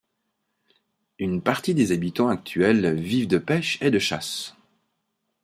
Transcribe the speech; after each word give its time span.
Une 1.19 1.43
partie 1.43 1.75
des 1.75 1.91
habitants 1.91 2.29
actuels 2.29 2.95
vivent 2.99 3.27
de 3.27 3.37
pêche 3.37 3.77
et 3.83 3.91
de 3.91 3.99
chasse. 3.99 4.55